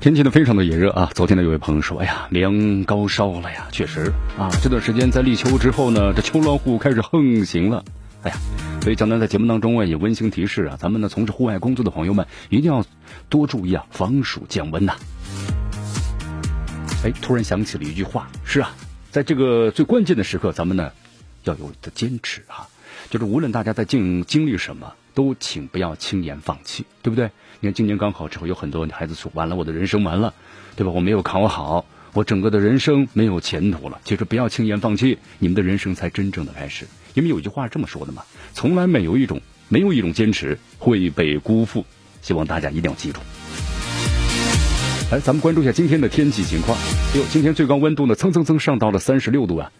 [0.00, 1.10] 天气呢非常的炎热啊！
[1.14, 7.84] 昨天呢有位朋友说：“哎呀，凉高烧了呀！”确实啊，这段时间在立秋之后呢，这秋老虎开始横行了。
[8.22, 8.36] 哎呀，
[8.80, 12.82] 所以江南在节目当中啊也温馨提示啊，咱们呢从事户外工作的朋友们一定要
[13.28, 14.96] 多注意啊，防暑降温呐。
[17.04, 18.72] 哎，突然想起了一句话，是啊，
[19.10, 20.92] 在这个最关键的时刻，咱们呢
[21.44, 22.68] 要有的坚持啊，
[23.10, 27.30] 就是无论大家在经经历什么，都请不要轻言放弃，对不对？
[27.60, 30.32] 你看今年高考之后，有很多孩子说：“完了，我的人生完了，
[30.76, 30.90] 对吧？
[30.90, 36.86] 我没有考好，我整个的人生没有前途了。”其实不要轻言放弃，你们的人生才真正的开始。
[37.12, 38.22] 因为有句话是这么说的嘛
[38.54, 41.84] ：“从来没有一种没有一种坚持会被辜负。”
[42.22, 43.20] 希望大家一定要记住。
[45.12, 46.78] 来，咱们关注一下今天的天气情况。
[47.14, 49.70] 哟，今天最高温度呢，蹭蹭蹭上到了三十六度啊！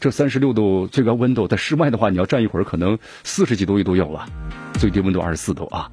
[0.00, 4.26] 这三十六度最高温度，在室外的话，你要站一会儿，可能四十几度也都有了。
[4.74, 5.90] 最低温度二十四度啊！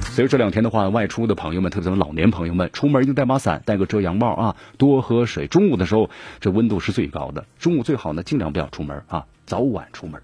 [0.00, 5.46] 所以这两天的话，外出的朋友们，特别是老年朋友们，出门一定带把伞，带个遮阳帽啊，多喝水。
[5.46, 6.08] 中午的时候，
[6.40, 10.22] 这温度是最高的，中午最好呢，尽量不要出门啊，早晚出门。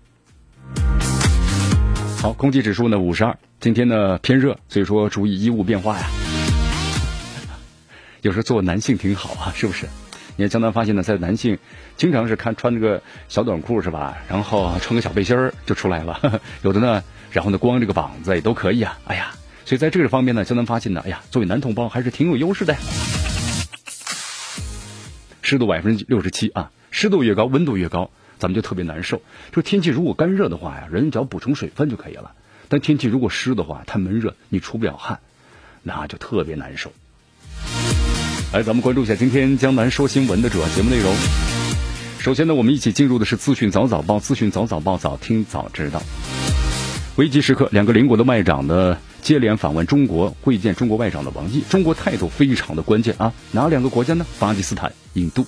[2.22, 6.06] 好，空气指数呢五十二，今天呢偏热，所以说注意衣物变化呀。
[8.22, 9.86] 有时候做男性挺好啊，是不是？
[10.36, 11.58] 你看江南发现呢，在男性
[11.96, 14.16] 经常是看穿这个小短裤是吧？
[14.28, 18.98] 然后穿个小背心儿就出来了， 有的呢，然后呢光这个膀子也都可以啊。
[19.06, 19.32] 哎呀。
[19.66, 22.74] 所以在这个方面呢，江南发现呢，哎呀，作为男同胞还是挺有优势的。
[25.42, 29.22] 湿度百分之六十七啊，湿度越高，温度越高，咱们就特别难受。
[29.52, 32.32] 就天气如果干热的话呀，人只要补充水分就可以了。
[32.68, 35.20] 但天气如果湿的话，太闷热，你出不了汗，
[35.84, 36.92] 那就特别难受。
[38.52, 41.14] 来，咱们关注一下今天江南说新闻的主要节目内容。
[42.18, 46.02] 首先呢，我们一起进入的是资讯早早报，资讯早早报，早听早知道。
[47.14, 48.98] 危急时刻，两个邻国的外长呢？
[49.22, 53.32] 接连访问中国，会见中国外长的王毅，中国态度非常的关键啊！
[53.52, 54.26] 哪两个国家呢？
[54.40, 55.46] 巴基斯坦、印度。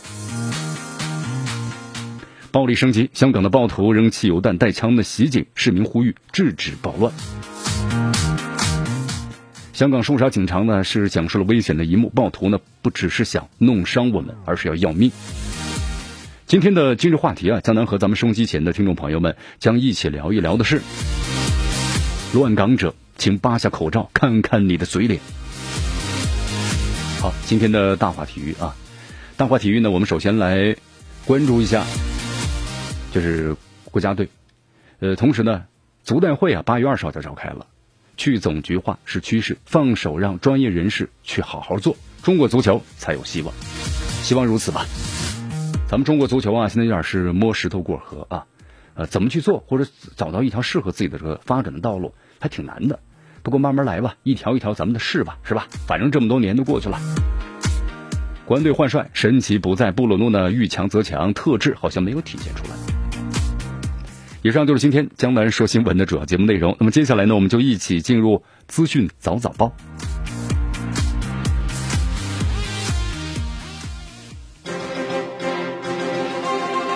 [2.52, 7.12] 暴力升级，香港的暴徒扔汽油弹、带枪的袭警，市民呼吁制止暴乱。
[9.82, 15.10] 香港收杀警察呢，是讲述了危险的一幕，暴徒呢不只是想弄伤我们，而是要要命。
[16.46, 20.80] 今天的今日话题啊，江南和咱们收机前的听众朋友们将一起聊一聊的是
[22.32, 22.94] 乱港者。
[23.16, 25.18] 请扒下口罩，看看你的嘴脸。
[27.20, 28.76] 好，今天的大话体育啊，
[29.36, 30.76] 大话体育呢，我们首先来
[31.26, 31.84] 关注一下，
[33.10, 33.56] 就是
[33.86, 34.28] 国家队。
[35.00, 35.64] 呃，同时呢，
[36.04, 37.66] 足代会啊，八月二十号就召开了，
[38.16, 43.54] 去总局化是趋势，放手让专业人士去好好做，中国足球才有希望。
[44.22, 44.86] 希望如此吧。
[45.88, 48.46] 咱们中国足球啊，现在有点是摸石头过河啊，
[48.94, 49.86] 呃，怎么去做，或者
[50.16, 52.14] 找到一条适合自己的这个发展的道路？
[52.38, 52.98] 还挺难的，
[53.42, 55.68] 不过慢慢来吧，一条一条咱们的试吧，是吧？
[55.86, 56.98] 反正这么多年都过去了。
[58.44, 62.91] 国安队换帅，神奇不在，布鲁诺呢遇强则强，特质好像没有体现出来。
[64.44, 66.76] 以上就是今天江南说新闻的主要节目内容。
[66.80, 69.72] 那么接下来呢，我们就一起进入资讯早早报，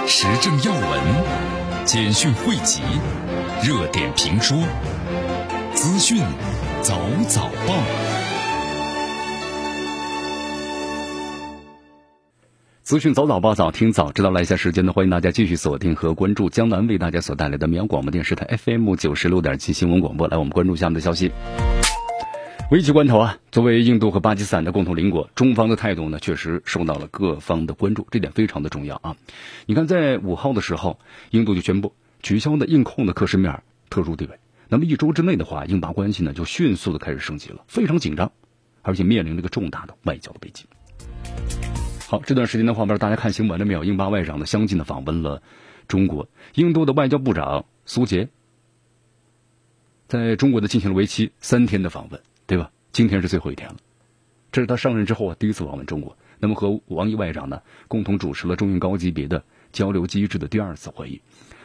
[0.08, 1.00] 时政要闻、
[1.84, 2.82] 简讯汇集、
[3.62, 4.58] 热点评说。
[5.72, 6.20] 资讯
[6.82, 6.98] 早
[7.28, 7.74] 早报，
[12.86, 14.30] 资讯早早报，早听早知道。
[14.30, 20.28] 来一下时间呢，欢迎大家继续锁定和关注江南为大家所带来的绵阳广播电视台 FM 九十六点七新闻广播。
[20.28, 21.33] 来，我们关注下面的消息。
[22.71, 29.16] 危急关头啊，作为印度和巴基斯坦的共同邻国，中方的态度呢，确实受到了各方的关注，这点非常的重要啊。
[29.66, 31.00] 你看，在五号的时候，
[31.30, 31.92] 印度就宣布
[32.22, 34.38] 取消的印控的克什米尔特殊地位。
[34.68, 38.30] 那么一周之内的话，印巴关系呢就迅速的开始升级了，非常紧张，
[38.83, 40.66] 而且面临这个重大的外交的危机。
[42.08, 43.82] 好，这段时间的话，不知道大家看新闻了没有？
[43.82, 45.42] 英巴外长呢相继的访问了
[45.88, 48.28] 中国，印度的外交部长苏杰
[50.06, 52.70] 在中国的进行了为期三天的访问，对吧？
[52.92, 53.76] 今天是最后一天了，
[54.53, 56.16] 这是他上任之后啊第一次访问中国。
[56.38, 59.42] 那么和王毅外长呢共同主持了中印高级别的
[59.72, 61.20] 交流机制的第二次会议。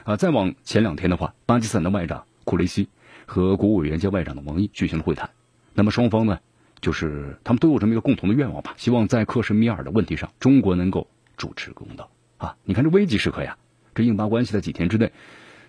[0.05, 2.25] 啊，再往前两天的话，巴基斯坦的外长。
[2.44, 2.89] 库雷西
[3.27, 5.29] 和国务委员兼外长的王毅举行了会谈。
[5.75, 6.39] 那么双方呢，
[6.81, 11.07] 就是他们都有这么一个共同的愿望吧，希望在克什米尔的问题上，中国能够
[11.38, 12.57] 主持公道啊！
[12.63, 13.57] 你看这危急时刻呀，
[13.94, 15.12] 这印巴关系在几天之内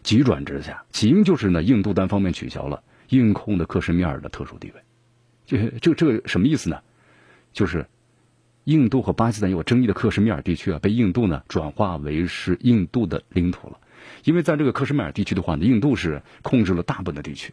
[0.02, 4.80] 急转直下，起因就是呢，印度单方面取消了印控的克什米尔的特殊地位。
[5.44, 6.80] 这这这什么意思呢？
[7.52, 7.86] 就是
[8.64, 13.78] 印度和巴基斯坦有争议的克什米尔地区啊，被印度呢转化为是印度的领土了。
[14.24, 17.52] 因为在这个克什米尔地区的话呢，印度是控制了大部分的地区，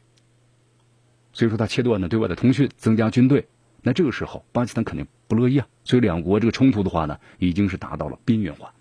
[1.39, 3.47] 所以说他切断了对外的通讯，增加军队。
[3.81, 5.65] 那这个时候，巴基斯坦肯定不乐意啊。
[5.85, 8.73] 所以两国这个冲突的话呢，已经是达到了边缘化。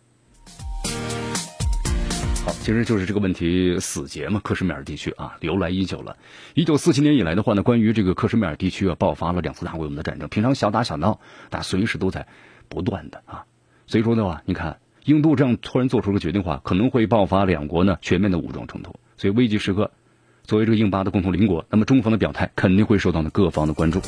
[2.44, 6.16] 好，其实就是这个问题死结嘛，克什米尔地区啊，由来已久了。
[6.54, 11.20] 一九四七年以来的话呢，关于这个克什米尔地区啊，爆发了两次大规模的战争，平常小打小闹，
[11.50, 12.26] 但随时都在
[12.68, 13.44] 不断的啊。
[13.86, 14.80] 所以说的话，你看。
[15.04, 18.94] 印度这样突然做出个决定的话，可能会爆发两国呢全面的武装冲突。
[19.16, 19.90] 所以危急时刻，
[20.48, 24.00] 作为这个印巴的共同邻国，那么中方的表态肯定会受到呢各方的关注。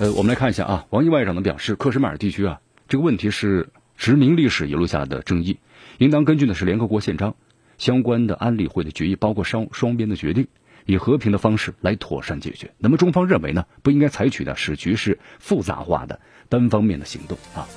[0.00, 2.58] 呃，我们来看一下啊，王毅外长呢表示，克什米尔地区啊
[2.88, 5.58] 这个问题是殖民历史遗留下来的争议，
[5.98, 7.34] 应当根据的是联合国宪章
[7.76, 10.48] 相关的安理会的决议，包括双双边的决定，
[10.86, 12.72] 以和平的方式来妥善解决。
[12.78, 16.18] 那么中方认为呢，不应该采取的是局势复杂化的
[16.48, 17.68] 单方面的行动啊。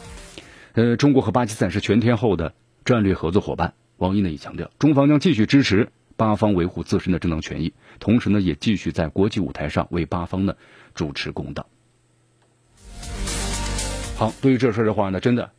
[0.71, 2.53] 呃，中国和巴基斯坦是全天候的
[2.85, 3.73] 战略合作伙伴。
[3.97, 10.55] 王毅呢也强调，中方将继续支持巴方维护自身的正当权益，同时呢也继续在国际舞台上为巴方呢
[10.93, 11.67] 主持公道。
[14.17, 15.51] 好，对于这事的话呢，真的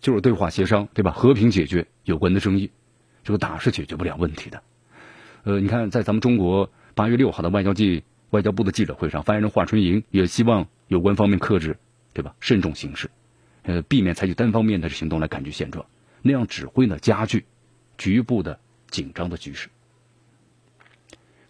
[0.00, 1.10] 就是对话协商，对吧？
[1.10, 2.70] 和平解决有关的争议，
[3.22, 4.62] 这个打是解决不了问题的。
[5.44, 11.78] 呃，你看，在咱们中国八月六号的外交记外交部的记者会上，发言人华春莹也希望有关方面克制，
[12.14, 12.34] 对吧？
[12.40, 13.10] 慎重行事。
[13.64, 15.84] 呃，避免采取单方面的行动来改变现状，
[16.22, 17.44] 那样只会呢加剧
[17.98, 18.58] 局部的
[18.88, 19.68] 紧张的局势。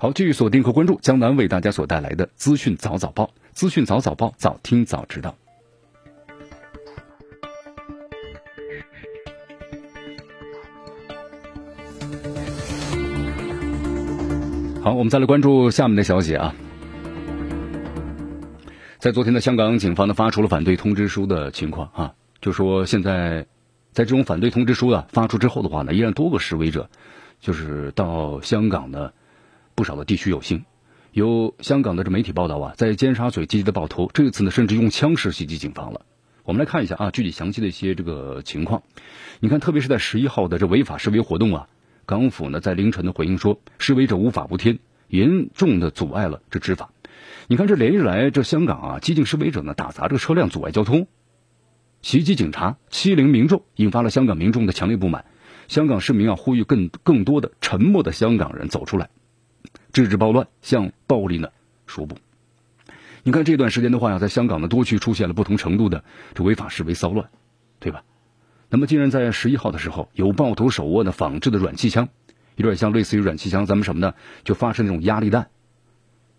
[0.01, 5.35] 好，继续锁定和关注江南为大家所带来的资讯早早报，资讯早早报，早听早知道。
[14.85, 16.55] 好，我们再来关注下面的消息啊。
[19.01, 23.49] 在昨天的香港警方呢发出了反对通知书的情况啊，就说现在
[23.91, 26.89] 在这种反对通知书啊发出之后的话呢，依然多个示威者
[27.41, 29.11] 就是到香港呢
[29.79, 30.65] 不少的地区有幸。
[31.13, 36.01] 有香港的这媒体报道啊，在尖沙咀积极的爆头，这次呢甚至用枪式袭击警方了。
[36.43, 38.83] 我们来看一下啊，具体详细的一些这个情况。
[39.39, 41.69] 你看，特别是在十一号的这违法示威活动啊，
[42.07, 46.91] 港府呢在凌晨的回应说，示威者无法无天，严重的阻碍了这执法。
[47.47, 51.07] 你看，这连日来，这香港啊，激进示威者呢，打砸这个车辆，阻碍交通，
[52.03, 55.25] 袭击警察，欺凌民众，引发了香港民众的强烈不满。
[55.69, 59.11] 香港市民啊，呼吁更更多的沉默的香港人走出来，
[59.93, 61.49] 制止暴乱，向暴力呢
[61.87, 62.17] 说不。
[63.25, 67.29] 你看这段时间的话呀，在香港呢，多区出现了不同程度的这违法示威骚乱，
[67.81, 68.03] 对吧？
[68.71, 72.09] 那么，竟然在十一号的时候，有暴徒手握的仿制的软气枪，
[72.57, 74.15] 有点像类似于软气枪，咱们什么呢？
[74.45, 75.49] 就发射那种压力弹。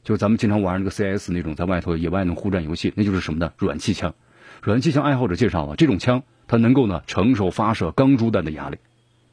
[0.04, 3.52] 就咱们经常玩那个 CS 那种在外头野外能互战游戏，那就是什么呢？
[3.58, 4.14] 软气枪。
[4.62, 8.78] 软气枪爱好者介绍了，这种枪它能够呢承受发射钢珠弹的压力。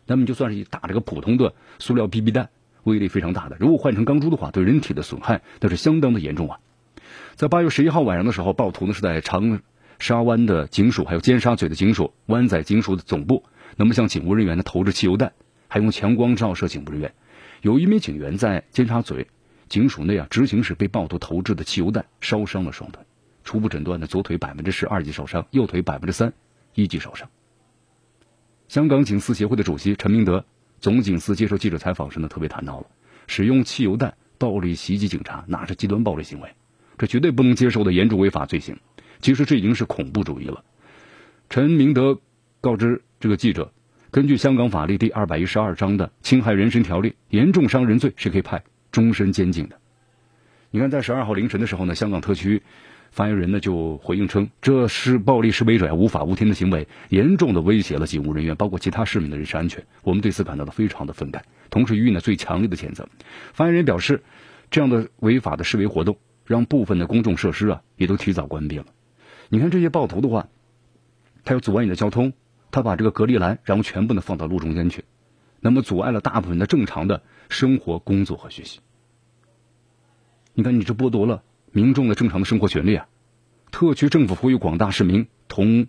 [0.07, 2.49] 那么就算是打这个普通的塑料 BB 弹，
[2.87, 3.57] 威力非常大的。
[3.61, 6.59] 如果换成钢珠的话，对人体的损害那是相当的严重啊。
[7.35, 9.61] 在八月十一号晚上的时候，暴徒呢是在长
[9.99, 13.45] 沙湾的警署，还有尖沙咀的警署、湾仔警署的总部，
[13.77, 15.33] 那么向警务人员呢投掷汽油弹，
[15.69, 17.13] 还用强光照射警务人员。
[17.61, 19.27] 有一名警员在尖沙咀。
[19.69, 23.03] 警署内啊，执行时被暴徒投掷的汽油弹烧伤了双腿，
[23.43, 26.33] 初步诊断的左腿百分之十二级烧伤，右腿百分之三
[26.75, 27.29] 一级烧伤。
[28.69, 30.45] 香港警司协会的主席陈明德
[30.81, 32.87] 总警司接受记者采访时呢，特别谈到了
[33.27, 36.51] 使用汽油弹暴力袭击警察，那是极端暴力行为，
[36.99, 38.79] 这绝对不能接受的严重违法罪行。
[39.21, 40.65] 其实这已经是恐怖主义了。
[41.49, 42.21] 陈明德
[42.61, 43.73] 告知这个记者，
[44.11, 48.63] 根据香港法律第二百一十二章的侵害人身条例，严重伤人罪是可以判。
[48.93, 49.79] 终身监禁的。
[50.71, 52.63] 你看，在十二号凌晨的时候呢，香港特区
[53.17, 59.83] 发言人呢就回应称，这是暴力示威者无法无天的行为，严重的威胁了警务人员，包括其他市民的人身安全。
[60.03, 63.09] 我们对此感到了非常的愤慨，同时予以呢最强烈的谴责。
[63.55, 64.23] 发言人表示，
[64.71, 68.85] 这样的违法的示威活动，让部分的公众设施啊也都提早关闭了。
[69.49, 70.49] 你看这些暴徒的话，
[71.43, 72.35] 他要阻碍你的交通，
[72.71, 75.07] 他把这个隔离栏然后全部呢放到路中间去，
[75.61, 78.81] 那么阻碍了大部分的正常的生活、工作和学习。
[80.53, 81.43] 你看，你这剥夺了
[81.77, 83.07] 民众的正常的生活权利啊！
[83.71, 85.87] 特区政府呼吁广大市民同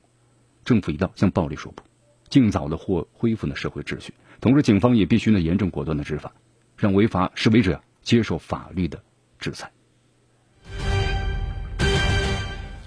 [0.65, 1.81] 政府一道，向暴力说不，
[2.27, 4.13] 尽早的或恢复呢社会秩序。
[4.41, 6.33] 同时，警方也必须呢严正果断的执法。
[6.75, 9.01] 让违法示威者接受法律的
[9.39, 9.71] 制裁。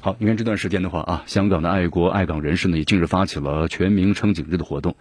[0.02, 4.94] 好，你看这段时间的话啊，香港的爱国爱港人士呢，也近日发起了全民称警日的活动。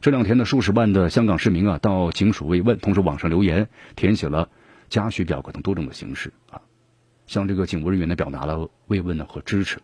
[0.00, 4.48] 这两天呢，数十万的香港市民啊，到警署慰问，同时网上留言，填写了
[4.88, 6.62] 嘉许表格等多种的形式啊，
[7.26, 9.78] 向这个警务人员呢表达了慰问呢和支持。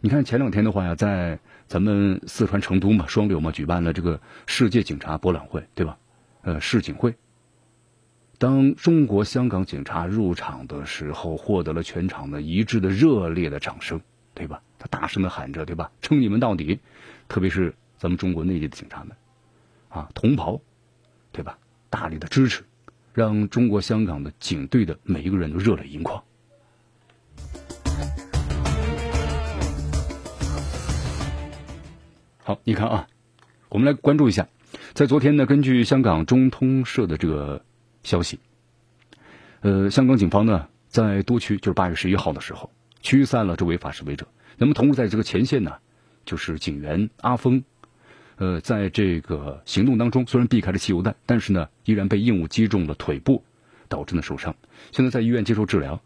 [0.00, 5.98] 你看前两天的话呀，在咱们四川成都嘛，双流嘛，举办了这个世界警察博览会，对吧？
[6.42, 7.14] 呃，世警会。
[8.38, 14.00] 当中国香港警察入场的时候，获得了全场的一致的热烈的掌声，
[14.32, 14.62] 对吧？
[14.78, 15.90] 他大声的喊着，对吧？
[16.00, 16.78] 撑你们到底！
[17.26, 19.16] 特别是咱们中国内地的警察们，
[19.88, 20.60] 啊，同袍，
[21.32, 21.58] 对吧？
[21.90, 22.62] 大力的支持，
[23.12, 26.22] 让中国香港的警队的每一个人都热泪盈眶。
[32.48, 33.08] 好，你看啊，
[33.68, 34.48] 我们来关注一下，
[34.94, 37.62] 在昨天呢，根据香港中通社的这个。
[38.04, 38.38] 消息，
[39.60, 42.70] 呃，香港警方呢在多区，就是八月十一号的时候
[43.02, 44.26] 驱散了这违法示威者。
[44.56, 45.74] 那么，同时在这个前线呢，
[46.24, 47.62] 就是警员阿峰，
[48.36, 53.44] 呃，在这个行动当中虽然避开了汽油弹，但是呢，依然被硬物击中了腿部，
[53.88, 54.56] 导致呢受伤。
[54.90, 56.00] 现在在医院接受治疗。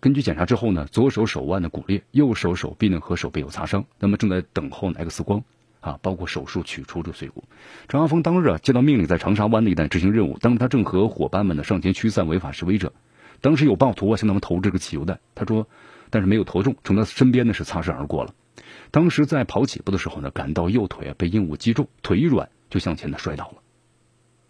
[0.00, 5.42] 根据检查之后呢，左手手腕的骨裂，右手手臂呢和手背有擦伤，那么正在等候 X 光。
[5.80, 7.42] 啊，包括手术取出这碎骨。
[7.88, 10.36] 张阿峰当日啊接到命令，在长沙湾的一带执行任务。
[10.38, 12.92] 当时他正和伙伴们呢上前驱散违法示威者，
[13.40, 15.66] 当时有暴徒啊向他们投这个汽油弹，他说，
[16.10, 18.34] 但是没有投中，从他身边呢是擦身而过了。
[18.90, 23.62] 当时在跑几步的时候呢，感到右腿啊被硬物击中，腿一软就向前呢摔倒了。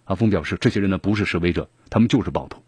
[0.07, 2.61] 阿峰表示，这些人呢不是示威者，他们就是暴徒。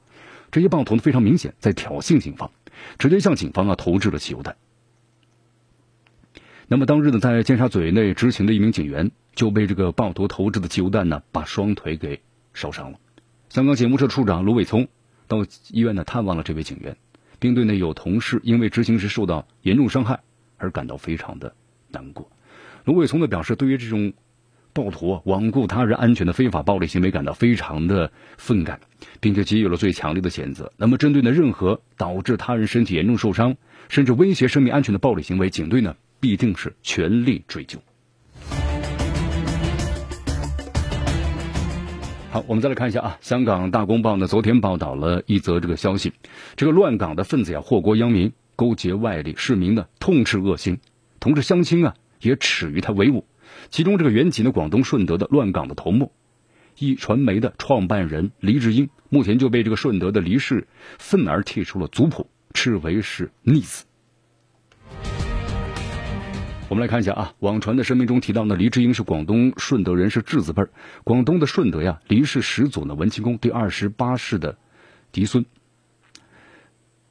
[0.52, 2.52] 这些暴徒呢非常明显在挑衅警方，
[2.98, 4.56] 直接向警方啊投掷了汽油弹。
[6.68, 12.22] 那么当日呢，在尖沙咀内执勤的一名警员就被这个暴徒投掷的汽油弹呢，把双腿给
[12.54, 12.98] 烧伤了。
[13.50, 14.88] 香港警务处处长卢伟聪
[15.28, 16.96] 到医院呢探望了这位警员，
[17.38, 20.20] 并对呢有同事因为执行时受到严重伤害
[20.56, 21.54] 而感到非常的
[21.90, 22.30] 难过。
[22.84, 24.14] 卢伟聪呢表示，对于这种
[24.72, 28.76] 暴徒罔顾他人安全的非法暴力行为感到非常的愤慨，
[29.20, 30.72] 并且给予了最强烈的谴责。
[30.76, 33.54] 那么针对呢任何导致他人身体严重受伤，
[33.88, 35.94] 甚至威胁生命安全的暴力行为，警队呢。
[36.22, 37.76] 必定是全力追究。
[42.30, 46.12] 好，我们再来看一下啊，香港大公报呢昨天报道了一则这个消息，
[46.54, 50.78] 这个乱港的分子呀祸国殃民，勾结外力，市民呢痛斥恶行，
[51.18, 53.24] 同时乡亲啊也耻于他为伍。
[53.70, 56.12] 其中这个原籍呢广东顺德的乱港的头目，
[56.78, 60.66] 一传媒的创办人黎智英，目前就被这个顺德的黎氏
[60.98, 63.84] 愤而剔出了族谱，斥为是逆子。
[66.68, 70.70] 我们来看一下啊，网传的声明中提到呢，黎智英是广东顺德人，是质子辈儿。
[71.04, 74.56] 广东的顺德呀，黎氏始祖呢，文清公第二十八世的
[75.12, 75.44] 嫡孙。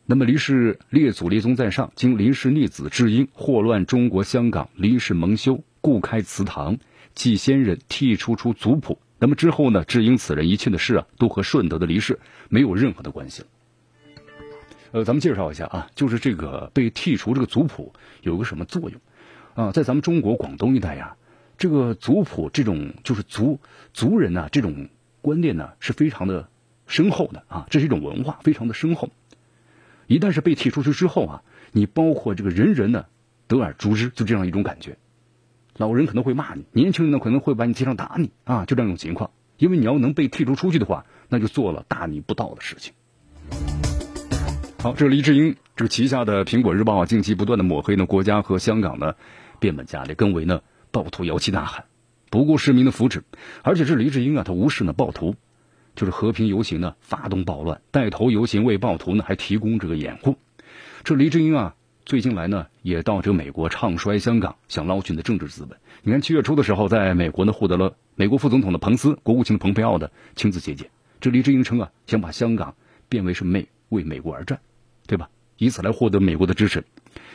[0.08, 6.78] 那么黎氏列祖列宗在上，经黎氏逆子智英祸乱中国香港，黎氏蒙羞，故开祠堂，
[7.14, 8.98] 祭先人，剔除出族谱。
[9.20, 12.20] 那么之后呢，智英此人一切的事啊，都和顺德的离世
[12.50, 13.48] 没有任何的关系了。
[14.92, 19.02] 呃，咱们介绍一下啊，就是这个被剔除这个族谱有个什么作用？
[19.54, 21.16] 啊，在咱们中国广东一带呀，
[21.58, 23.60] 这个族谱这种就是族
[23.94, 24.90] 族人呐，这种
[25.22, 26.48] 观念呢是非常的
[26.88, 29.10] 深厚的啊，这是一种文化，非常的深厚。
[30.08, 33.06] 一旦是被剔出去之后啊，你包括这个人人呢
[33.48, 34.98] 得而诛之，就这样一种感觉。
[35.78, 39.32] 老人可能会骂你，年轻人呢可能会把你街上打你啊，就这种情况。
[39.58, 42.94] 因为你要能被剔除出去的话，那就做了大逆不道的事情。
[44.80, 49.14] 好，这是黎智英这个旗下的苹果日报，近期不断的抹黑呢国家和香港呢。
[49.60, 51.86] 变本加厉，更为呢暴徒摇旗呐喊，
[52.32, 53.22] 不顾市民的福祉，
[53.62, 55.36] 而且是黎智英啊，他无视呢暴徒，
[55.96, 60.38] 就是和平游行呢发动暴乱，带头游行为暴徒呢还提供这个掩护。
[61.04, 61.76] 这黎智英啊，
[62.12, 65.80] 最近来呢也到这个美国唱衰香港，想捞取的政治资本。
[66.04, 70.90] 你看七月初的时候，在美国呢获得了美国副总统的彭斯、国务卿蓬佩奥的亲自接见。
[71.22, 72.76] 这黎智英称啊，想把香港
[73.08, 74.60] 变为是美为美国而战，
[75.08, 75.30] 对吧？
[75.56, 76.84] 以此来获得美国的支持。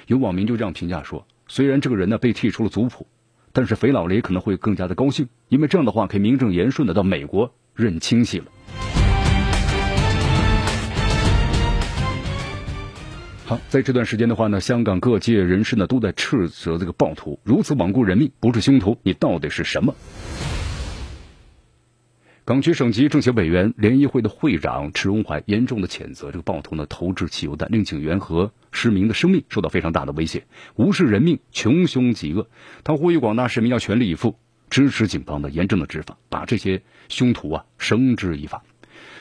[0.08, 1.26] 有网民就这样评价说。
[1.48, 3.06] 虽然这个人呢被剔除了族谱，
[3.54, 8.44] 但是肥老雷可能会更加的高兴，因为这样的话可以名正言顺的到美国认亲戚了。
[13.48, 19.94] 好，在这段时间的话呢，香港各界人士呢都在斥责这个暴徒如此罔顾人命，不是凶徒，你到底是什么？
[22.44, 30.42] 港区省级政协委员联谊会的会长迟荣怀严重的谴责这个暴徒呢投掷汽油弹，令警员和市民的生命受到非常大的威胁，
[30.74, 32.48] 无视人命，穷凶极恶。
[32.82, 34.34] 他呼吁广大市民要全力以赴
[34.70, 38.64] 支持警方的严正的执法，把这些凶徒啊绳之以法。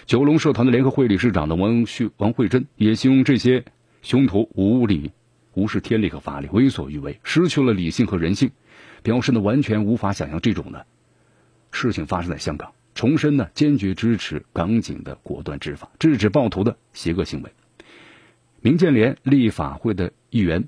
[0.07, 3.63] 九龙社团的联合会理事长的王旭王慧珍也形容这些
[4.05, 5.09] 凶徒无理、
[5.55, 8.51] 无视天理和法理，为所欲为，失去了理性和人性，
[9.01, 10.83] 表示呢完全无法想象这种呢
[11.71, 12.71] 事情发生在香港。
[12.93, 17.51] 重申呢坚决支持港警的果断执法，制止暴徒的邪恶行为。
[18.61, 20.65] 民建联立法会的议员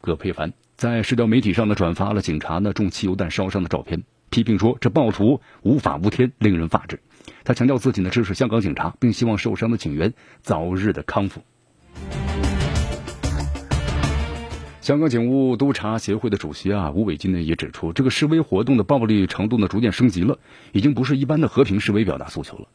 [0.00, 6.98] 葛佩凡在社交媒体上呢转发了警察呢中汽油弹烧伤的照片，批评说这暴徒无法无天，令人发指。
[7.44, 11.42] 他强调自己呢支持香港警察，并希望受伤的警员早日的康复。
[14.88, 20.38] 香港警务督察协会的主席啊吴伟金呢也指出，这个示威活动的暴力程度呢逐渐升级了，
[20.72, 22.68] 已经不是一般的和平示威表达诉求了。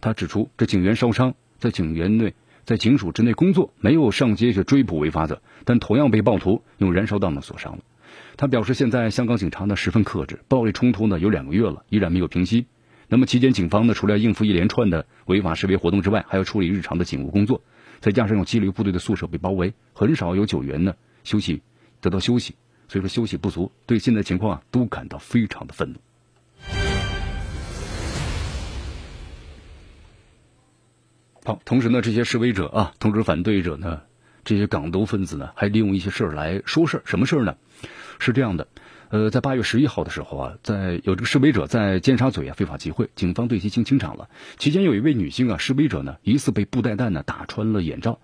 [0.00, 2.32] 他指出，这警员烧伤，在警员内。
[2.64, 7.80] 在警署之内工作，没有上街去追捕违法者，但同样被暴徒用燃烧弹呢所伤了。
[8.38, 12.64] 他表示，现在香港警察呢十分克制，暴力冲突呢有两个月了，依然没有平息。
[13.08, 17.60] 那么期间，警方呢除了应付一连串的违法示威活动之外，还要处理日常的警务工作。
[18.00, 20.94] 再加上有纪律部队的宿舍被包围，很少有警员呢
[21.24, 21.62] 休息
[22.00, 22.54] 得到休息，
[22.88, 25.98] 所以说休息不足，对现在情况啊都感到非常的愤怒。
[31.44, 34.02] 好，同时呢，这些示威者啊，同时反对者呢，
[34.44, 37.02] 这些港独分子呢，还利用一些事儿来说事儿。
[37.06, 37.56] 什么事儿呢？
[38.18, 38.68] 是这样的，
[39.08, 44.28] 呃，在八月十一号的时候啊，在有这个示威者在尖沙咀啊非法集会，警方对其进行清场了。
[44.58, 48.20] 期间有一位女性啊示威者呢，疑似被布袋弹呢打穿了眼罩，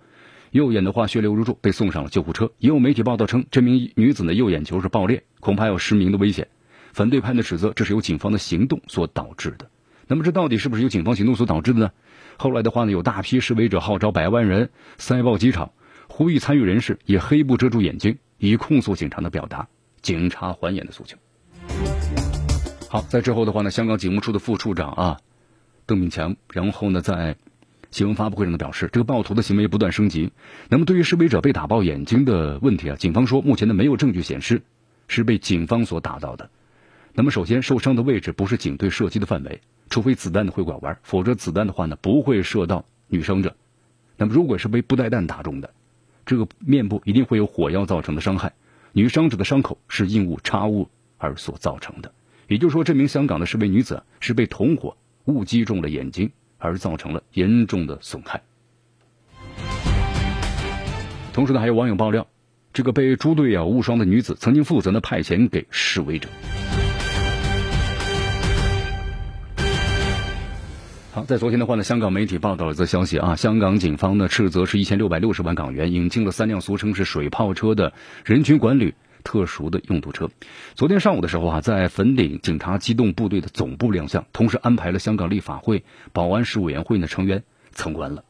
[0.55, 2.49] 右眼的话血流如注，被送上了救护车。
[2.59, 6.47] 也有媒体报道称，这名女子的右眼球是爆裂，恐怕有失明的危险。
[6.93, 9.69] 反对派的指责这是由警方的行动所导致的。
[10.07, 11.91] 那么这到底是不是由警方行动所导致的呢？
[12.37, 15.73] 后来的话呢，有大批示威者号召百万人塞爆机场，
[16.07, 19.67] 呼吁参与人士以黑布遮住眼睛，以控诉警察的表达
[20.01, 21.17] 警察还眼的诉求。
[22.87, 25.17] 好，在之后的话呢，香港警务处的副处长啊
[25.85, 27.35] 邓炳强，然后呢在
[27.95, 30.33] 新闻发布会上呢表示，这个暴徒的行为不断升级。
[30.67, 34.63] 那么对于示威者被打爆眼睛的问题啊，警方说目前呢没有证据显示
[35.07, 36.49] 是被警方所打到的。
[37.13, 39.61] 那么首先受伤的位置不是警队射击的范围。
[39.89, 43.55] 除非子弹的会拐弯，否则子弹的话呢不会射到女伤者。
[44.17, 45.73] 那么如果是被布袋弹打中的，
[46.25, 48.51] 这个面部一定会有火药造成的伤害。
[48.91, 52.11] 女伤者的伤口是硬物插物而所造成的，
[52.49, 56.31] 也就是说，这名香港的示威女子是被同伙误击中了眼睛，
[56.65, 58.41] 而造成了严重的损害。
[61.31, 62.27] 同时呢，还有网友爆料，
[62.73, 66.29] 这个被猪队友误伤的女子曾经负责呢派遣给示威者。
[71.11, 77.93] 好，在昨天的话呢，香港媒体报道了则消息啊，香港警方呢斥责是一千六百六十万港元引进了三辆俗称是水炮车的
[78.25, 78.93] 人群管理
[79.25, 80.29] 特殊的用途车。
[80.75, 85.83] 昨天上午的时候啊，在粉岭警察机动部队的总部亮相，同时安排了香港立法会
[86.13, 88.23] 保安事务委员会的成员参观了。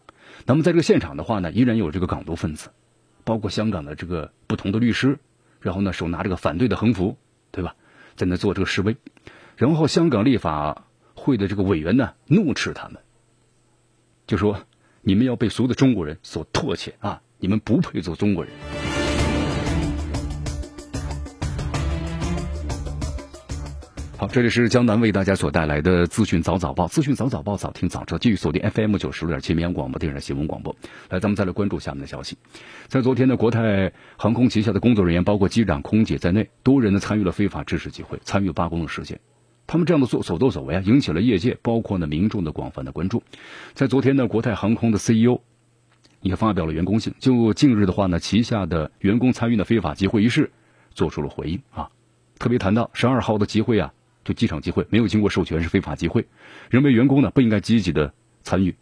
[0.48, 2.70] 那么在这个现场的话呢，依然有这个港独分子，
[3.24, 5.20] 包括香港的这个不同的律师，
[5.62, 7.18] 然后呢手拿这个反对的横幅，
[7.52, 7.76] 对吧，
[8.16, 8.98] 在那做这个示威。
[9.56, 10.86] 然后香港立法。
[11.18, 12.98] 会的这个委员呢，怒斥他们，
[14.28, 14.60] 就说
[15.02, 17.22] ：“你们要被所有的中国人所唾弃啊！
[17.40, 18.54] 你们不配做中国人。”
[24.18, 28.18] 好，这里是江南为大家所带来的资讯早早报，资讯早早报，早听早知道。
[28.18, 30.74] 继续锁定 FM 九十六点七绵阳广播电视台新闻广播。
[31.10, 32.38] 来，咱们再来关注下面的消息。
[32.88, 39.20] 在昨天呢，国泰航空旗下的工作人员，包括机长、空姐在内，多人呢参与了非法知识集会，参与罢工的事件。
[39.68, 43.22] 他们这样的做所作所为啊，引起了业界包括呢民众的广泛的关注。
[43.74, 45.42] 在昨天呢，国泰航空的 CEO
[46.22, 50.52] 也发表了员工信，就近日的话呢，旗下的员工参与的非法集会一事
[50.94, 51.90] 做出了回应啊。
[52.40, 53.94] 特别谈到十二号的集会啊，
[54.26, 56.28] 就机场集会没有经过授权是非法集会，
[56.70, 58.76] 认为员工呢不应该积极的参与。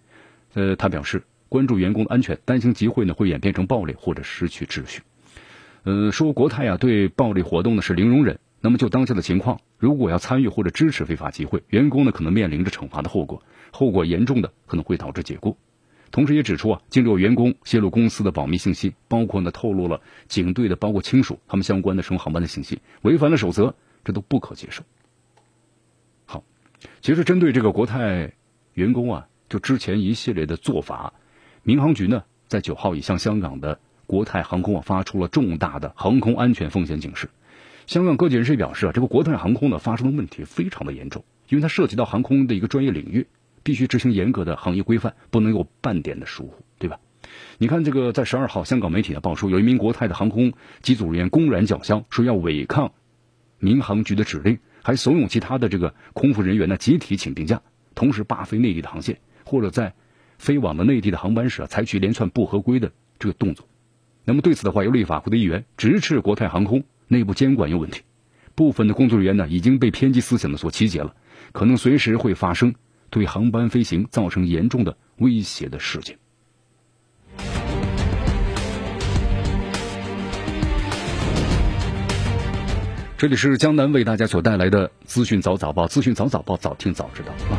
[0.56, 5.02] 呃，他表示关注员工的安全，担心集会呢会演变成暴力或者失去秩序。
[5.84, 8.40] 呃，说国泰啊对暴力活动呢是零容忍。
[8.66, 15.58] 那么就当下的情况，如果要参与或者支持非法集会，员工呢可能面临着惩罚的后果，后果严重的可能会导致解雇。
[16.12, 23.76] 同时也指出啊，近日有员工泄露公司的保密信息，包括呢透露了警队的包括亲属他们相关的乘航班的信息，违反了守则，
[24.06, 24.84] 这都不可接受。
[27.02, 28.34] 其实针对这个国泰
[28.74, 31.14] 员工啊，就之前一系列的做法，
[31.64, 37.30] 民航局呢在九号已向香港的国泰航空啊发出了重大的航空安全风险警示。
[37.86, 43.28] 香港各界人士表示啊，这个国泰航空呢发生的问题非常的严重，因为它涉及到航空的一个专业领域，
[43.64, 47.00] 必须执行严格的行业规范，不能有半点的疏忽，对吧？
[47.58, 52.92] 你看这个在十二号，香港媒体呢爆出有一名国泰的航空机组人员公然叫嚣，说要违抗
[53.60, 57.62] 民航局的指令，还怂恿其他的这个空服人员呢集体请病假，
[57.96, 59.96] 同时罢飞内地的航线，或者在
[60.38, 63.68] 飞往的内地的航班时啊，采取连串不合规的这个动作。
[64.26, 68.02] 那么对此的话，有立法会的议员直斥国泰航空内部监管有问题，
[68.56, 71.16] 部分的工作人员呢已经被偏激思想的所集结了，
[71.54, 72.76] 可能随时会发生
[73.10, 76.18] 对航班飞行造成严重的威胁的事件。
[83.24, 87.56] 这里是江南为大家所带来的资讯早早报，资讯早早报，早听早知道啊！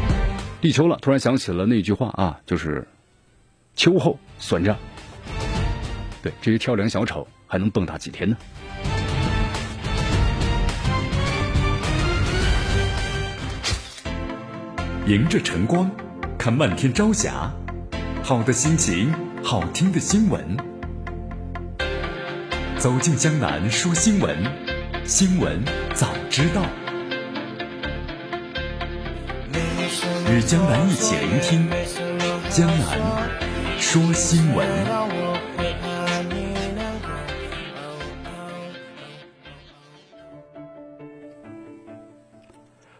[0.61, 2.87] 立秋了，突然想起了那句话啊，就是
[3.75, 4.77] “秋后算账”。
[6.23, 8.37] 对，这些跳梁小丑还能蹦跶几天呢？
[15.07, 15.91] 迎着晨光，
[16.37, 17.51] 看漫天朝霞，
[18.23, 19.11] 好的心情，
[19.43, 20.59] 好听的新闻，
[22.77, 24.37] 走进江南说新闻，
[25.07, 25.63] 新闻
[25.93, 26.63] 早知道，
[30.33, 31.69] 与江南一起聆听
[32.49, 32.99] 江南
[33.79, 34.67] 说新闻。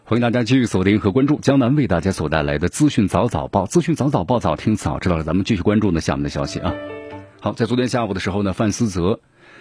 [0.03, 5.23] 欢迎大家继续锁定和关注江南为大家所带来的资讯早早报，资讯早早报早听早知道了。
[5.23, 6.71] 咱们继续关注呢下面的消息啊。
[7.41, 9.19] 好，在昨天下午的时候呢，范思泽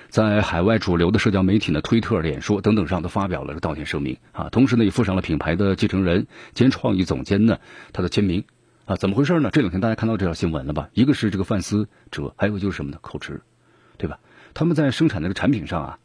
[0.09, 7.59] 在海外主流的社交媒体呢，推特、脸书等等上都发表了道歉声明啊，同时呢也附上了品牌的继承人兼创意总监呢
[7.93, 8.45] 他的签名
[8.85, 8.97] 啊。
[8.97, 9.51] 怎么回事呢？
[9.53, 10.89] 这两天大家看到这条新闻了吧？
[10.95, 12.99] 一个是这个范思哲，还有就是什么呢？
[13.01, 13.43] 口吃，
[13.99, 14.19] 对吧？
[14.55, 15.99] 他们在生产的这个产品上啊，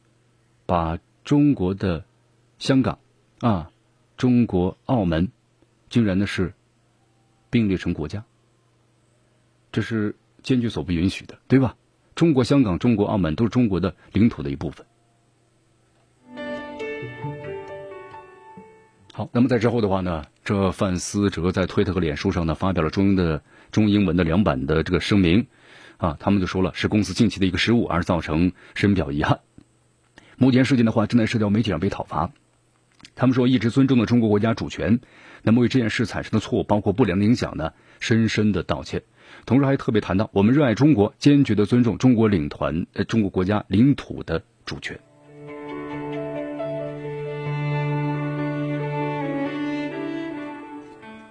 [0.65, 2.05] 把中国的
[2.57, 2.99] 香港
[3.41, 3.71] 啊。
[4.17, 5.31] 中国、澳门，
[5.89, 6.53] 竟然呢是
[7.49, 8.25] 并列成国家，
[9.71, 11.77] 这是坚决所不允许的，对吧？
[12.19, 14.85] 中国香港、中国澳门都是中国的领土的一部分。
[19.13, 25.47] 好，那么在之后的话呢，这范思哲在推特和脸书上呢发表了中英的中英文的两版的这个声明，
[25.95, 29.39] 啊，他们就说了是公司近期的一个失误而造成，深表遗憾。
[30.35, 32.31] 目前事件的话正在社交媒体上被讨伐。
[33.15, 34.99] 他们说一直尊重的中国国家主权，
[35.41, 39.03] 那么为这件事产生的错误，包括不良影响呢，深深的道歉。
[39.45, 44.99] 同时还特别谈到，我们热爱中国，坚决的尊重中国领团呃中国国家领土的主权。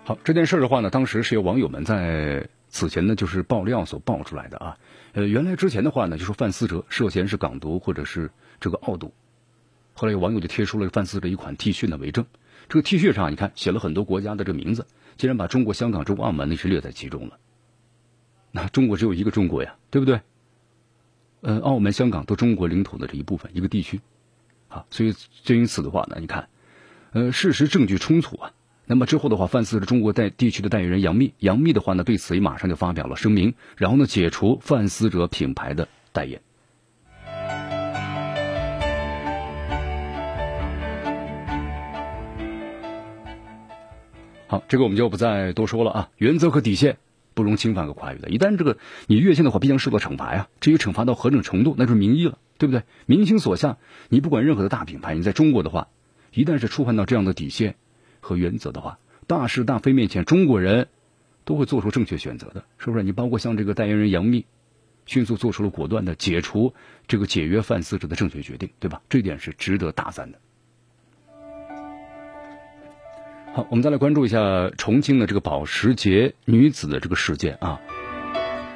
[0.05, 4.79] 好，这件事的话呢，当时是由网友们在此前呢就是爆料所爆出来的啊。
[5.13, 9.13] 呃，原来之前的话呢，就说范思哲涉嫌是港独或者是这个澳独。
[9.93, 12.25] 后来有网友就贴出了范思哲一款 T 恤的为证，
[12.69, 17.37] 这个 T 恤上你看写了很多国家的这名字，竟然把中国香港、中国澳门那是列在其中了。
[18.51, 20.21] 那中国只有一个中国呀，对不对？
[21.41, 24.01] 呃，澳门、香港都中国领土的这一部分，一个地区。
[24.69, 26.49] 啊，所以就因此的话呢，你看，
[27.13, 28.53] 呃，事实证据充足啊。
[28.85, 36.41] 那么之后的话，范思哲中国代地区的代言人杨幂，杨幂的话呢，对此也马上就发表了声明，然后呢，解除范思哲品牌的代言。
[44.49, 46.11] 好，这个我们就不再多说了啊。
[46.17, 46.97] 原则和底线
[47.39, 50.49] 不容侵犯和跨越的，一旦这个你越线的话，必将受到惩罚呀。
[50.59, 52.83] 至于惩罚到何种程度，那就是民意了，对不对？
[53.07, 55.87] 民心所向，你不管任何的大品牌，你在中国的话，
[56.35, 57.77] 一旦是触犯到这样的底线
[58.19, 58.99] 和原则的话，
[59.29, 60.89] 大是大非面前，中国人
[61.45, 63.05] 都会做出正确选择的，是不是？
[63.05, 64.45] 你包括像这个代言人杨幂，
[65.07, 66.75] 迅速做出了果断的解除
[67.07, 69.01] 这个解约范思哲的正确决定，对吧？
[69.09, 70.41] 这点是值得大赞的。
[73.55, 77.81] 好，我们再来关注一下重庆的这个保时捷女子的这个事件啊。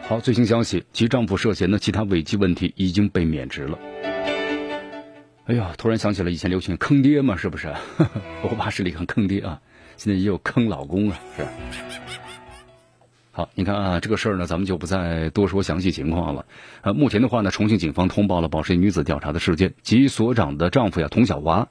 [0.03, 3.79] 好，最新消息，其丈夫涉嫌的其他违纪问题已经被免职了。
[5.47, 7.73] 哎呀，突然想起了以前流行坑爹嘛，是不是？
[8.43, 9.61] 我爸是里很坑爹啊，
[9.97, 11.47] 现在也有坑老公啊，是。
[13.31, 16.45] 好，你看啊，这个事儿呢，咱们就不再多说详细情况了。
[16.81, 21.69] 啊，目前的话呢，重庆警方通报了保时捷女子调查的事件，其所长的丈夫呀，童小华。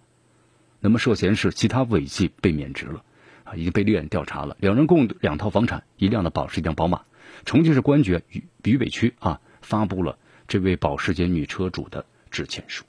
[0.84, 3.04] 那么涉嫌是其他违纪被免职了，
[3.44, 4.58] 啊，已经被立案调查了。
[4.60, 7.04] 两人共两套房产，一辆的保时捷一辆宝马。
[7.46, 10.18] 重庆市公安局渝渝北区啊发布了
[10.48, 12.84] 这位保时捷女车主的致歉书。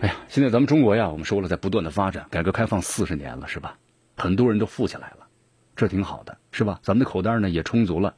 [0.00, 3.78] 哎呀，现在咱们中国呀，我们说了在不断的发展，改革开放四十年了，是吧？
[4.14, 5.26] 很多人都富起来了，
[5.74, 6.80] 这挺好的，是吧？
[6.82, 8.14] 咱们的口袋呢也充足了，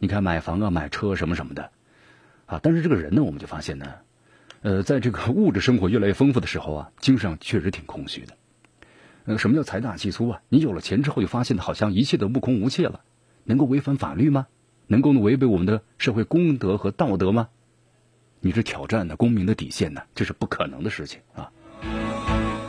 [0.00, 1.70] 你看买房啊、买车什么什么的。
[2.50, 3.86] 啊，但是这个人呢，我们就发现呢，
[4.62, 8.36] 呃，在这个物质生活越来越丰富的时候啊，精神上确实挺空虚的。
[9.26, 10.42] 呃，什么叫财大气粗啊？
[10.48, 13.02] 你有了钱之后，就发现好像一切都目空无切了。
[13.44, 14.48] 能够违反法律吗？
[14.88, 17.48] 能够违背我们的社会公德和道德吗？
[18.40, 20.02] 你是挑战的公民的底线呢？
[20.16, 21.52] 这是不可能的事情啊。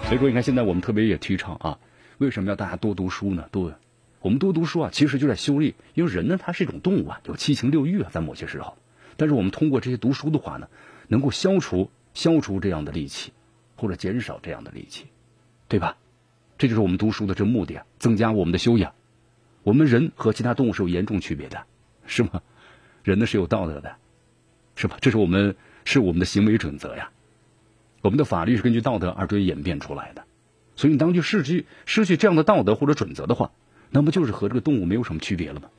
[0.06, 1.80] 所以说，你看现在我们特别也提倡啊，
[2.20, 3.48] 为什么要大家多读书呢？
[3.52, 3.74] 多，
[4.20, 5.74] 我们多读书啊，其实就在修炼。
[5.96, 8.78] 因为人呢，他是一种动物啊，有七情六欲啊，在某些时候。
[9.18, 10.68] 但是我们通过这些读书的话呢，
[11.08, 13.32] 能够消除消除这样的戾气，
[13.76, 15.06] 或者减少这样的戾气，
[15.68, 15.98] 对吧？
[16.58, 18.94] 这就是我们读书的这目的啊，增加我们的修养。
[19.64, 21.64] 我们人和其他动物是有严重区别的，
[22.06, 22.42] 是吗？
[23.04, 23.96] 人呢是有道德的，
[24.76, 24.98] 是吧？
[25.02, 27.12] 这是我们是我们的行为准则呀。
[28.02, 30.24] 我们的法律是根据道德而对演变出来的，
[30.76, 33.52] 所以你当去失去失去这样的道德或者准则的话，
[33.92, 35.70] 那么就是和这个动物没有什么区别了吗？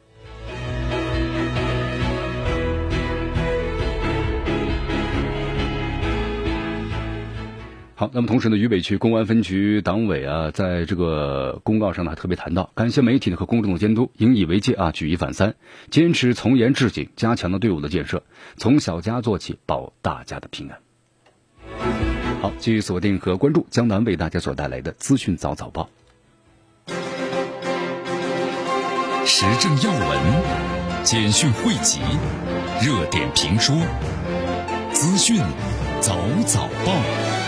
[8.02, 15.54] 好，那么同时呢，渝北区公安分局党委啊，在这个公告上呢，特别谈到，感谢媒体呢和公众的监督，引以为戒啊，举一反三，
[15.88, 18.24] 坚持从严治警，加强了队伍的建设，
[18.56, 20.80] 从小家做起，保大家的平安。
[22.40, 25.88] 好，继续锁定和关注江南为大家所带来的资讯早早报，
[29.24, 32.00] 时政要闻、简讯汇集、
[32.84, 33.76] 热点评说、
[34.90, 35.36] 资讯
[36.00, 37.41] 早早报。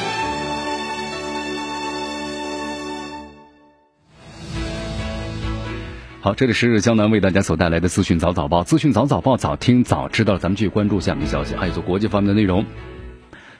[6.24, 10.38] 好，这里是江南为大家所带来的资讯早早报，资讯早早报，早听早知道。
[10.38, 12.64] 咱们继续关注下面的消息，还有做国际方面的内容。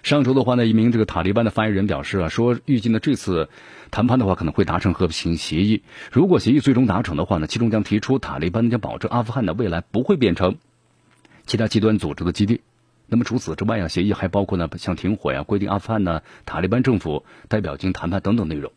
[0.02, 3.50] 上周的话呢，一名这个塔利班的发言人表示啊，说预计呢这次
[3.90, 5.82] 谈判的话可能会达成和平协议。
[6.10, 10.56] 如果协议最终达成的话呢，其中将提出塔利班将保证阿富汗的未来不会变成
[11.44, 12.62] 其他极端组织的基地。
[13.06, 18.72] 那么除此之外啊，协议还包括呢像停火呀、规定阿富汗呢塔利班政府代表进行谈判等等内容。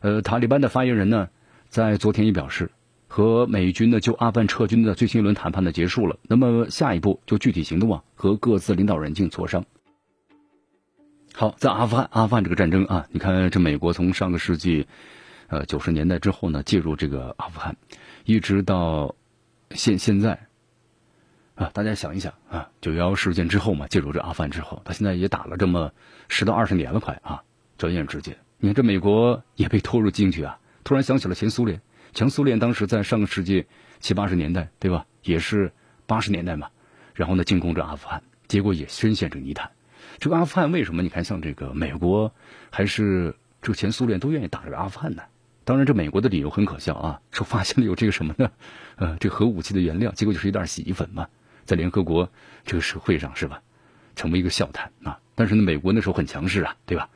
[0.00, 1.28] 呃，塔利班的发言人呢
[1.68, 2.72] 在昨天也表示。
[3.12, 9.66] 和美军呢就阿富汗撤军的最新一轮谈判呢结束了，那么下一步就具体行动啊，和各自领导人进行磋商。
[11.34, 14.86] 好，在阿富汗，阿富汗这个战争啊，你看这美国从上个世纪，
[15.48, 17.76] 呃九十年代之后呢介入这个阿富汗，
[18.24, 19.14] 一直到
[19.72, 20.46] 现现在，
[21.54, 25.92] 啊，大家想一想啊，九幺幺事件之后嘛，介入这阿富汗之后，他现在也打了这么
[26.28, 27.42] 十到二十年了，快啊，
[27.76, 31.78] 转眼之间，你看这美国也被拖入进去啊，突然想起了前苏联。
[32.14, 33.66] 前苏联当时在上个世纪
[34.00, 35.06] 七八十年代，对吧？
[35.22, 35.72] 也是
[36.06, 36.68] 八十年代嘛，
[37.14, 39.70] 然后呢进攻着阿富汗，结果也深陷这泥潭。
[40.18, 41.02] 这个阿富汗为什么？
[41.02, 42.34] 你看像这个美国
[42.70, 45.22] 还是这个前苏联都愿意打这个阿富汗呢？
[45.64, 48.50] 当然，这美国的理由很可笑啊，说发现了有这个什么呢？
[48.96, 51.28] 呃，这核武器的原料，结果就是一袋洗衣粉嘛，
[51.64, 52.28] 在联合国
[52.64, 53.62] 这个社会上是吧，
[54.16, 55.20] 成为一个笑谈啊。
[55.36, 57.08] 但是呢，美国那时候很强势啊，对吧？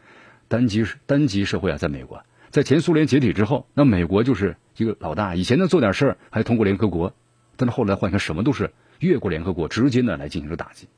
[0.46, 2.22] 单极单极社会啊，在美国。
[2.50, 5.34] 在前苏联解体之后，那美国就是一个老大。
[5.34, 7.12] 以前呢做点事儿还通过联合国，
[7.56, 10.88] 但是后来换成什么都是越过联合国，直接呢来进行这打击。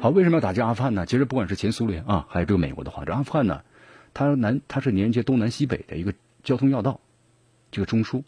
[0.00, 1.06] 好，为什么要打击阿富汗呢？
[1.06, 3.62] 其实不管是前苏联啊，还有这个美国的话，这阿富汗呢，
[4.14, 7.00] 它南它是连接东南西北的一个交通要道，
[7.70, 8.22] 这个中枢。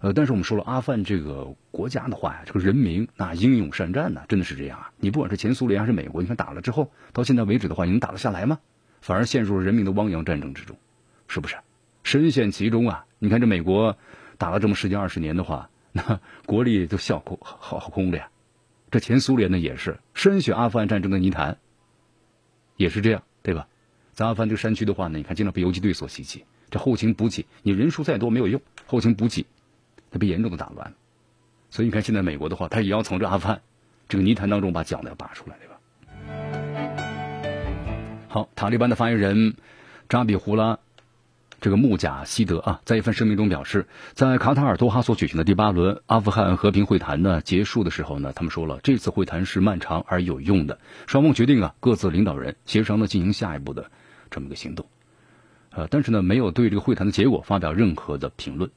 [0.00, 4.90] 呃，但是我们说了，阿富汗这个国家的话呀，这个人民那英勇善战呢，真的是这样啊。
[4.98, 8.58] 你不管是前苏联还是美国，你看打了之后，到现在为止的话，你能打得下来吗？
[9.02, 10.78] 反而陷入了人民的汪洋战争之中，
[11.28, 11.56] 是不是？
[12.04, 13.04] 深陷其中啊！
[13.18, 13.96] 你看这美国
[14.38, 18.28] 打了这么十几二十年的话，那国力都笑空好好空的呀。
[18.90, 21.58] 这前苏联呢也是深陷阿富汗战争的泥潭，
[22.76, 23.68] 也是这样，对吧？
[24.12, 29.46] 在阿富汗这个山区的话呢，你看经常被游击队所袭击，这后勤补给你人数再多没有用，后勤补给
[30.10, 30.94] 它被严重的打乱。
[31.70, 33.62] 所以你看现在美国的话，他也要从这阿富汗
[34.08, 35.71] 这个泥潭当中把脚呢拔出来，对吧？
[38.32, 39.56] 好，塔利班的发言人
[40.08, 40.78] 扎比胡拉
[41.60, 53.90] 这个穆贾希德啊，在一份声明中表示，在卡塔尔多哈所举行的第八轮阿富汗和平会谈呢结束的时候呢，他们说了，这次会谈是漫长而有用的，双方决定啊，各自领导人协商呢进行下一步的
[54.30, 54.86] 这么一个行动，
[55.68, 58.70] 呃，但是呢，没有对这个会谈的结果发表任何的评论。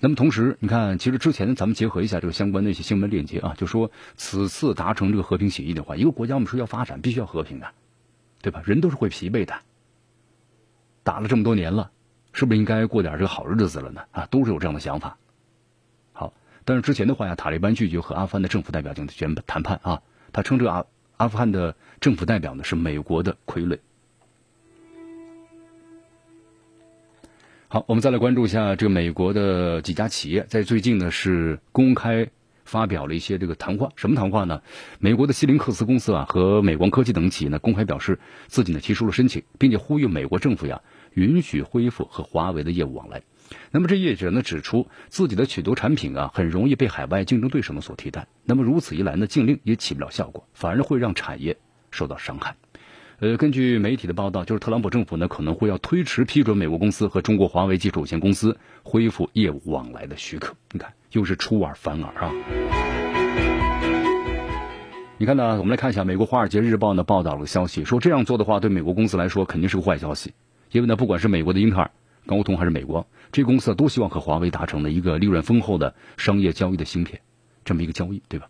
[0.00, 7.68] 那么同时，你看，其实之前咱们结合一下这个相关的一些新闻链接啊，就说此次达成这个和平协议的话，一个国家我们说要发展，必须要和平的。
[8.44, 8.62] 对吧？
[8.66, 9.54] 人都是会疲惫的。
[11.02, 11.90] 打了这么多年了，
[12.34, 14.02] 是不是应该过点这个好日子了呢？
[14.12, 15.16] 啊，都是有这样的想法。
[16.12, 16.30] 好，
[16.66, 20.02] 但是之前的话呀，塔利班拒绝和阿富汗的政府代表进行谈判啊。
[20.30, 20.84] 他称这个阿
[21.16, 23.78] 阿富汗的政府代表呢是美国的傀儡。
[27.68, 32.28] 好，我们再来关注一下这个美国的几家企业在最近呢是公开。
[32.64, 34.62] 发表了一些这个谈话，什么谈话呢？
[34.98, 40.80] 美国的西林克斯公司啊和美光科技等企业呢公开表示自己呢提出了申请，并且呼吁美国政府呀
[41.12, 43.22] 允许恢复和华为的业务往来。
[43.70, 48.26] 那么这业者呢指出自己的许多产品啊很容易被海外竞争对手们所替代。
[48.44, 51.58] 那么如此一来呢禁令也起不了效果，反而会让产业
[51.90, 52.56] 受到伤害。
[53.20, 60.56] 呃，根据媒体的报道，就是特朗普政府呢可能会要推迟批准美国公司和中国华为技术有限公司恢复业务往来的许可。
[60.72, 62.32] 你看，又是出尔反尔啊！
[65.16, 65.58] 你看呢？
[65.58, 70.34] 我们来看一下美国《华尔街日报》呢报道了消息，说这样做的话，对美国公司来说肯定是个坏消息，
[70.72, 71.92] 因为呢，不管是美国的英特尔、
[72.26, 77.20] 高通还是美国这公司都希望和华为达成的一个利润丰厚的商业交易的芯片，
[77.64, 78.48] 这么一个交易，对吧？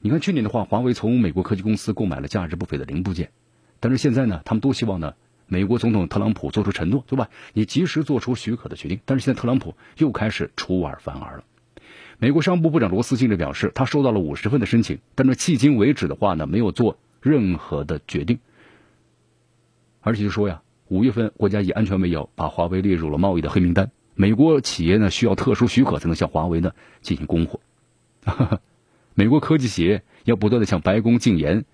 [0.00, 3.30] 你看去年的话，华为从美国科技公司购买了价值不菲的零部件，
[3.78, 5.14] 但是现在呢，他们都希望呢，
[5.46, 7.30] 美国总统特朗普做出承诺，对吧？
[7.52, 8.98] 你及时做出许可的决定。
[9.04, 11.44] 但是现在特朗普又开始出尔反尔了。
[12.22, 18.38] 美国商务部部长罗斯近日表示，他收到了五十份的申请，但是迄今为止的话呢，没有做任何的决定。
[20.00, 27.58] 而且就说呀，五月份国家以安全为由把华为列入了贸易的黑名单，美国企业呢需要特殊许可才能向华为呢进行供货。
[29.14, 31.64] 美国科技企业要不断的向白宫进言，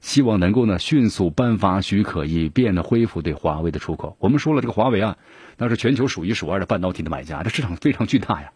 [0.00, 4.16] 希望能够呢迅速颁发许可，以便呢恢复对华为的出口。
[4.18, 5.16] 我们说了，这个华为啊，
[5.58, 8.52] 那是全球数一数二的半导体的买家，这市场非常巨大呀。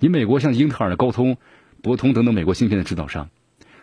[0.00, 1.36] 你美国像英特尔、的高通、
[1.82, 3.30] 博通等等美国芯片的制造商，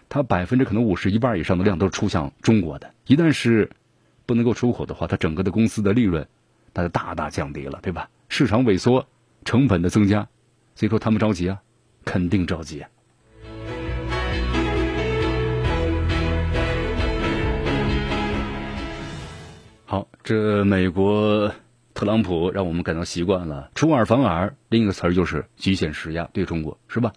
[0.08, 2.94] 它百分之可能五十一半以上的量都是出向中国的。
[3.06, 3.70] 一旦是
[4.26, 6.26] 不能够出口的话，它整个的公司的利润，
[6.74, 8.10] 它就大大降低了，对吧？
[8.30, 9.06] 市场萎缩，
[9.44, 10.30] 成本的增加，
[10.74, 11.60] 所以说他们着急啊，
[12.06, 12.90] 肯定着急啊。
[19.86, 21.52] 好，这美国
[21.96, 24.54] 特朗普让我们感到习惯了，出尔反尔。
[24.68, 27.14] 另一个词儿就是极限施压，对中国是吧？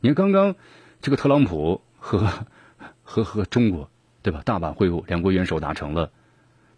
[0.00, 0.56] 你看刚刚
[1.00, 2.28] 这个特朗普和
[3.04, 3.88] 和和中国
[4.22, 4.42] 对吧？
[4.44, 6.10] 大阪会晤，两国元首达成了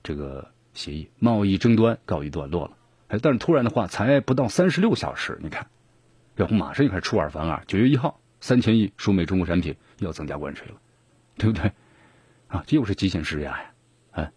[0.02, 2.76] 这个协议，贸易争端告一段落了。
[3.08, 5.66] 哎，但是突然的话，才不到三十六小时，你看，
[6.37, 7.64] 然后马上就开始出尔反尔。
[7.66, 10.74] 九月一号，三千亿输美中国产品要增加关税了，
[11.38, 11.72] 对不对？
[12.48, 13.70] 啊，这又是极限施压呀！
[14.11, 14.32] 哎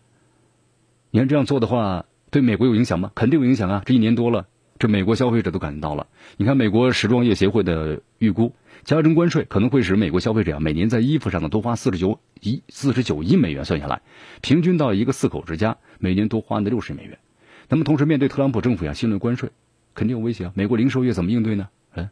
[1.14, 3.12] 你看这样做的话，对美国有影响吗？
[3.14, 3.84] 肯定有影响啊！
[3.86, 4.48] 这一年多了，
[4.80, 6.08] 这美国消费者都感觉到了。
[6.38, 14.02] 你看美国时装业协会的预估，加征关税可能会使美国消费者啊每年在衣服上呢多花四十九亿四十九亿美元，算下来，
[14.40, 17.20] 平均到一个四口之家每年多花的六十美元。
[17.68, 19.50] 那么同时面对特朗普政府呀新的关税，
[19.94, 20.54] 肯定有威胁啊！
[20.56, 21.68] 美国零售业怎么应对呢？
[21.96, 22.10] 嗯，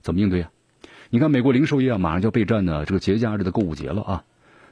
[0.00, 0.50] 怎么应对啊？
[1.10, 4.24] 你看美国零售业啊，马上就要备战呢这个节假日的购物节了啊！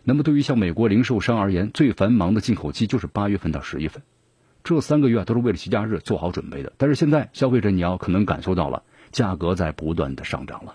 [0.05, 4.03] 那么，对于像美国零售商而言，最繁忙的进口期就是八月份到十月份，
[4.67, 6.73] 这三个月都是为了节假日做好准备的。
[6.77, 10.75] 但是现在，消费者你要可能感受到了，价格在不断的上涨了。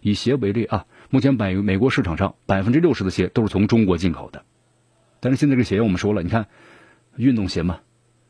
[0.00, 4.44] 以鞋为例啊，目前百美国市场上百分之六十的鞋都是从中国进口的，
[5.18, 6.46] 但是现在这个鞋我们说了，你看
[7.16, 7.80] 运动鞋嘛，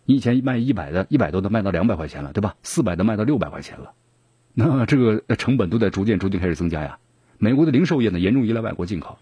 [0.06, 2.56] 你以前卖一百的、一百多的卖到两百块钱了，对吧？
[2.62, 3.92] 四百的卖到六百块钱了，
[4.54, 6.98] 那这个成本都在逐渐逐渐开始增加呀。
[7.36, 9.18] 美国的零售业呢，严重依赖外国进口。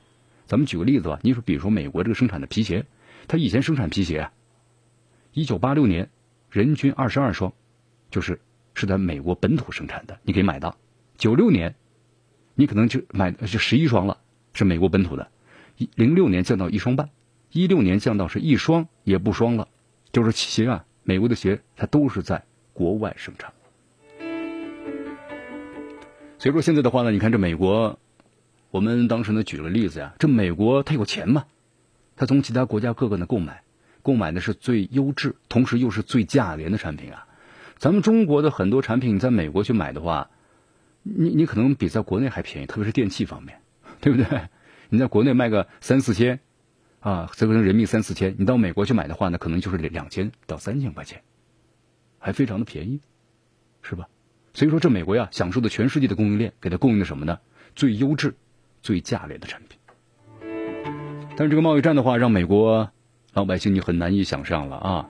[0.46, 2.87] 咱们举个例子吧，你说，比如说美国这个生产的皮鞋，
[3.26, 4.31] 它以前生产皮鞋，
[5.33, 6.11] 一九八六年
[6.51, 7.53] 人均二十二双，
[8.11, 8.40] 就是
[8.75, 10.77] 是在美国本土生产的，你可以买到。
[11.16, 11.75] 九六年，
[12.55, 14.19] 你可能就买就十一双了，
[14.53, 15.31] 是美国本土的。
[15.77, 17.11] 一零六年降到一双半，
[17.53, 19.69] 一六年降到是一双也不双了，
[20.12, 23.53] 就是鞋啊，美国的鞋它都是在国外生产。
[26.38, 27.99] 所以说现在的话呢，你看这美国。
[28.73, 31.45] 我们当时呢举了例子呀，这美国它有钱嘛，
[32.14, 33.64] 它从其他国家各个呢购买，
[34.02, 37.26] 购买的是最优质，同时又是最价廉的产品啊。
[37.78, 40.30] 咱们中国的很多产品在美国去买的话，
[41.02, 43.60] 你你可能比在国内还便宜，特别是电器方面，
[44.00, 44.48] 对不对？
[44.88, 46.40] 你在国内卖个三四千，
[47.00, 51.22] 啊，这个人民币三四千，你到美国去买的话呢，可能就是两千到三千块钱，
[52.18, 53.00] 还非常的便宜，
[53.82, 54.08] 是吧？
[54.54, 57.38] 所以说这美国呀，享受的全世界的供应链，给它供应的什么呢？
[57.74, 58.34] 最优质。
[58.82, 59.78] 最价廉的产品，
[61.36, 62.90] 但是这个贸易战的话，让美国
[63.33, 65.09] 老百姓你很难以想象了啊。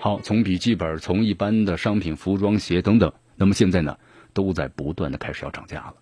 [0.00, 3.98] 好，从笔记本，从一般的商品、服装、鞋等等，那么现在呢，
[4.32, 5.94] 都在不断的开始要涨价了。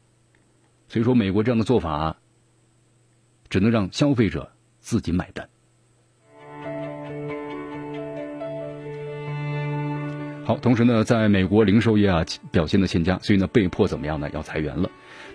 [0.86, 2.16] 所以说，美国这样的做法，
[3.49, 5.49] 只能让消费者自己买单。
[10.45, 14.30] 好，同时呢，在美国零售业啊表现的欠佳，所以呢，被迫怎么样呢？
[14.32, 14.89] 要裁员了。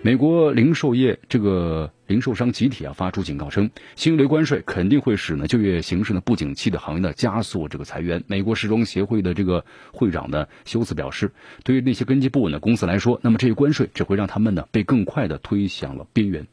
[0.04, 8.22] 美国零售业这个零售商集体啊发出警告称，新一轮关税肯定会使呢就业形势呢不景气的行业呢加速这个裁员。
[8.26, 11.32] 美国时装协会的这个会长呢休斯表示，
[11.64, 16.46] 对于那些根基不稳的公司来说，那么这些关税只会让他们呢被更快的推向了边缘。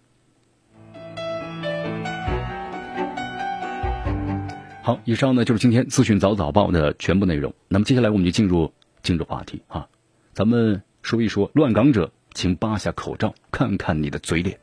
[4.81, 7.53] 好，以上呢就是今天资讯早早报的全部内容。
[7.67, 8.71] 那么接下来我们就进入
[9.03, 9.89] 今日话题啊，
[10.31, 14.57] 咱们说一说乱港者，请扒下口罩看看你的嘴脸。